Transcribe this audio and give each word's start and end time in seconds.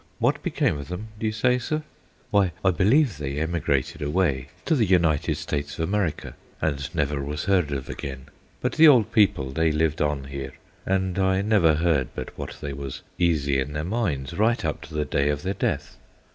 What 0.17 0.41
become 0.41 0.79
of 0.79 0.87
them, 0.87 1.09
do 1.19 1.27
you 1.27 1.31
say, 1.31 1.59
sir? 1.59 1.83
Why, 2.31 2.53
I 2.65 2.71
believe 2.71 3.19
they 3.19 3.37
emigrated 3.37 4.01
away 4.01 4.47
to 4.65 4.73
the 4.73 4.87
United 4.87 5.35
States 5.37 5.77
of 5.77 5.87
America 5.87 6.33
and 6.59 6.89
never 6.95 7.21
was 7.23 7.45
heard 7.45 7.71
of 7.71 7.87
again, 7.87 8.25
but 8.61 8.71
the 8.71 8.87
old 8.87 9.11
people 9.11 9.51
they 9.51 9.71
lived 9.71 10.01
on 10.01 10.23
here, 10.23 10.53
and 10.87 11.19
I 11.19 11.43
never 11.43 11.75
heard 11.75 12.07
but 12.15 12.35
what 12.35 12.57
they 12.61 12.73
was 12.73 13.03
easy 13.19 13.59
in 13.59 13.73
their 13.73 13.83
minds 13.83 14.33
right 14.33 14.65
up 14.65 14.81
to 14.85 14.93
the 14.95 15.05
day 15.05 15.29
of 15.29 15.43
their 15.43 15.53
death. 15.53 15.97